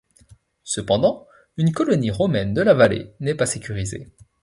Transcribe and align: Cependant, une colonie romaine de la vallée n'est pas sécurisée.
Cependant, 0.63 1.27
une 1.57 1.73
colonie 1.73 2.09
romaine 2.09 2.55
de 2.55 2.61
la 2.63 2.73
vallée 2.73 3.13
n'est 3.19 3.35
pas 3.35 3.45
sécurisée. 3.45 4.07